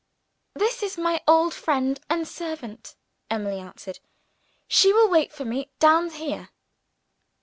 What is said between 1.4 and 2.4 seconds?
friend and